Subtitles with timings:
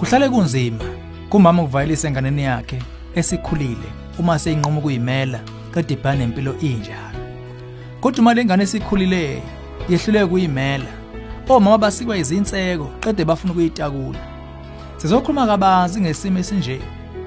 [0.00, 0.84] Kuhlale kunzima
[1.28, 2.82] kumama ukuvayelisa enganeni yakhe
[3.14, 5.40] esikhulile uma seyinqoma ukuyimela
[5.74, 7.18] kade ibhana nempilo injalo.
[8.00, 9.42] Kodwa uma lengane esikhulile
[9.88, 10.90] yehluleke kuyimela,
[11.48, 14.18] omama basikwa izinseko qede bafuna ukuyitakula.
[14.96, 16.80] Sizokhuluma kabanzi ngesimo esinje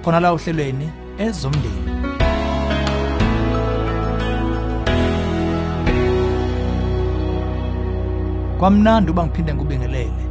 [0.03, 1.91] khona la ohlelweni ezomndeni.
[8.59, 10.23] Kwamnandi uba ngiphinde ngikubingelele.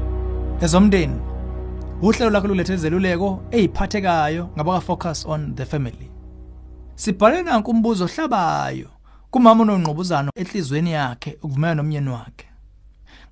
[0.60, 1.31] Ezomndeni
[2.02, 6.10] uhlelo lakho lulethe izeluleko eziphathekayo ngabaka focus on the family.
[6.94, 8.90] Sibhale nanku umbuzo ohlabayo
[9.30, 12.46] kumama onongqubuzano ehlizweni yakhe ukuvumela nomyeni wakhe.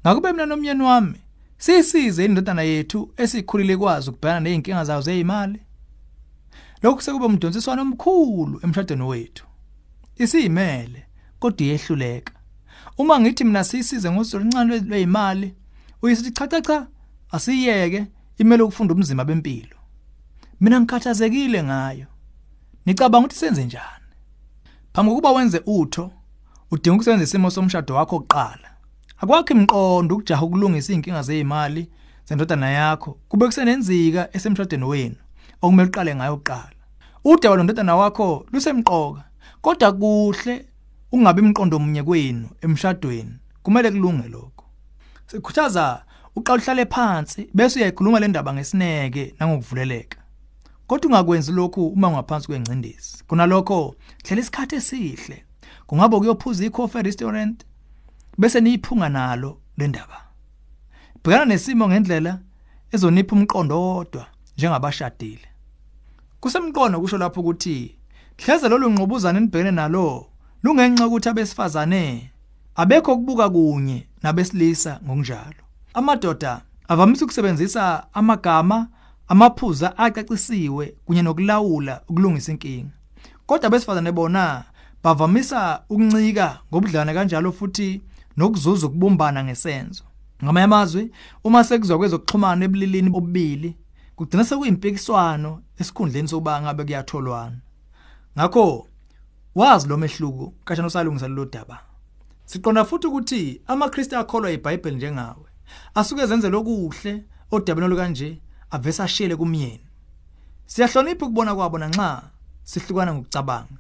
[0.02, 1.20] Ngakube mina nomyeni wami
[1.58, 5.60] sisize indodana yethu esikhulile kwazi ukubhekana nezinkinga zayo zezimali.
[6.82, 9.44] Lokhu sekube umdonsiswano omkhulu emshadweni wethu.
[10.16, 11.06] Isiyimele
[11.38, 12.32] kodwa iyehluleka.
[12.98, 15.54] Uma ngithi mina sisize ngosizo oluncane lwezimali,
[16.02, 16.86] uyisithi cha cha cha
[17.30, 18.06] asiyeke
[18.40, 19.76] imele ukufunda umzimba bempilo.
[20.60, 22.06] Mina ngikhathazekile ngayo.
[22.86, 24.06] Nicabanga ukuthi senze njani?
[24.92, 26.10] Phambi kokuba wenze utho,
[26.70, 28.70] udinga ukusebenzisa isimo somshado wakho oqala.
[29.18, 31.90] Akwakho imqondo ukujaha ukulungisa izinkinga zezimali
[32.24, 35.16] zendodana yakho kube kusenenzika esemshadweni wenu
[35.62, 36.80] okumele uqale ngayo uqala.
[37.24, 39.24] Udaba londodana wakho lusemqoka
[39.60, 40.66] kodwa kuhle
[41.12, 44.64] ungabe imqondo munye kwenu emshadweni kumele kulunge lokho.
[45.26, 46.04] Sikhuthaza
[46.36, 50.18] uqala uhlale phansi bese uyayikhuluma le ndaba ngesineke nangokuvuleleka.
[50.86, 53.24] Kodwa ungakwenzi lokhu uma ungaphansi kwengcindezi.
[53.26, 55.44] Kunalokho hlela isikhathi esihle.
[55.86, 57.64] Kungaba ukuyophuza ikhofi restaurant
[58.38, 60.20] bese niyiphunga nalo le ndaba.
[61.24, 62.38] Bhekana nesimo ngendlela
[62.92, 65.48] ezonipha umqondo wodwa njengabashadile.
[66.40, 67.96] Kusemqondo kusho lapho ukuthi
[68.36, 70.26] hleze lolu ngqubuzana enibhekene nalo
[70.62, 72.30] lungenxa ukuthi abesifazane
[72.74, 75.69] abekho kubuka kunye nabesilisa ngokunjalo.
[75.94, 78.88] Amadoda avamise ukusebenzisa amagama
[79.28, 82.90] amaphuza acacisiwe kunye nokulawula ukulungisa inkinga.
[83.46, 84.64] Kodwa abesifazane bona
[85.02, 88.02] bavamisa ukuncika ngobudlane kanjalo futhi
[88.36, 90.04] nokuzuza ukubumbana ngesenzo.
[90.44, 91.10] Ngamanye amazwi
[91.44, 93.76] uma sekuzwa kwezokuxhumana ebulilini bobili
[94.16, 97.56] kugcina sekuyimpikiswano esikhundleni sokuba ngabe kuyatholwana.
[98.38, 98.86] Ngakho
[99.54, 101.78] wazi lo mehluko kashana usalungisa lo daba.
[102.44, 105.49] Siqonda futhi ukuthi amaKristu akholwa eBhayibheli njengawe
[105.94, 108.38] asuke zenze lokuhle odabeni olukanje
[108.70, 109.86] avesa ashiyele kumyeni.
[110.66, 112.22] Siyahlonipha ukubona kwabo nanxa
[112.64, 113.76] sihlukana ngokucabanga.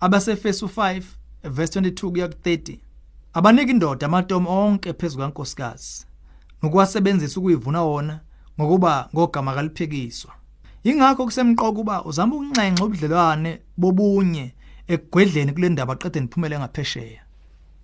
[0.00, 1.02] Abasefesu 5
[1.44, 2.78] verse 22 kuya ku30
[3.32, 6.06] abanika indoda amatomo onke phezulu kaNkosikazi
[6.62, 8.20] nokuwasebenzisa ukuyivuna wona
[8.60, 10.32] ngokuba ngogama kaliphekiswa.
[10.84, 14.54] Ingakho kusemqoka uba uzama ukuncenxa ubudlelwane bobunye
[14.88, 17.22] ekugwedleni kule ndaba qede niphumele ngaphesheya.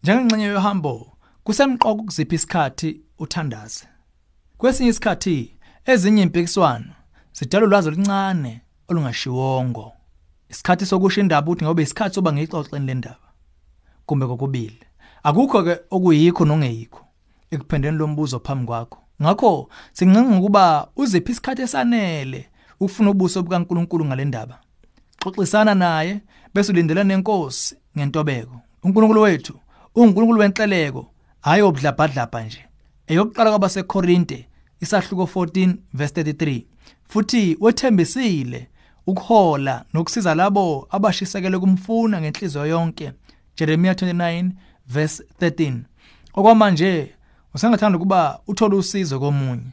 [0.02, 1.12] Njengengcenye yohambo
[1.44, 3.86] kusemqoka ukuzipha isikhathi uthandaze.
[4.58, 6.92] Kwesinye isikhathi ezinye impikiswano
[7.32, 9.92] zidala ulwazi oluncane olungashiwongo.
[10.48, 13.28] Isikhathi sokusho indaba uthi ngoba isikhathi soba ngixoxeni le ndaba.
[14.06, 14.80] Kumbe kokubili.
[15.22, 17.06] Akukho ke okuyikho nongeyikho
[17.50, 18.98] ekuphendeni lombuzo phambi kwakho.
[19.22, 22.48] Ngakho singincenga ukuba uziphi isikhathi esanele
[22.80, 24.60] ukufuna ubuso bukaNkuluNkulu ngale ndaba.
[25.22, 26.20] Xoxisana naye
[26.54, 28.60] bese ulindela nenkosi ngentobeko.
[28.84, 29.54] uNkulunkulu wethu
[29.94, 31.06] uNkulunkulu wenhleleko
[31.40, 32.65] hayi obudlabhadlabha nje.
[33.06, 34.48] Eyokuqala kwabaseKorinte
[34.80, 36.62] isahluko 14 verse 33
[37.08, 38.68] futhi wethembisile
[39.06, 43.12] ukuhola nokusiza labo abashisekele kumfuna ngenhliziyo yonke
[43.56, 44.50] Jeremiah 29
[44.86, 45.78] verse 13
[46.34, 47.14] okwamanje
[47.54, 49.70] usengathanda ukuba uthole usizo komunye.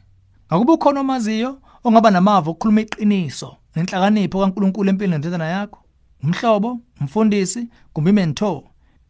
[0.48, 5.80] Ngakuba ukhona omaziyo ongaba namava okukhuluma iqiniso nenhlakanipho kaNkuluNkulu empilweni nendodana yakho
[6.24, 8.62] umhlobo umfundisi kumbe imentor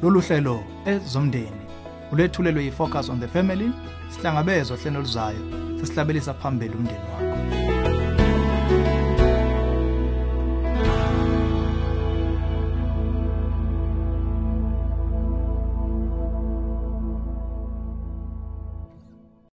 [0.02, 1.59] lolu hlelo ezomndeni.
[2.12, 3.70] Ulethulelwe yi-focus on the family
[4.08, 5.38] sihlangabezwa hlelo luzayo
[5.80, 7.29] sesihlabelisa phambili umndeni wakho